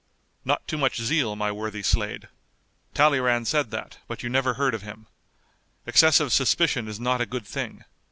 "Not 0.43 0.67
too 0.67 0.79
much 0.79 0.99
zeal, 0.99 1.35
my 1.35 1.51
worthy 1.51 1.83
Slade. 1.83 2.27
Talleyrand 2.95 3.47
said 3.47 3.69
that, 3.69 3.99
but 4.07 4.23
you 4.23 4.31
never 4.31 4.55
heard 4.55 4.73
of 4.73 4.81
him. 4.81 5.05
Excessive 5.85 6.33
suspicion 6.33 6.87
is 6.87 6.99
not 6.99 7.21
a 7.21 7.27
good 7.27 7.45
thing. 7.45 7.83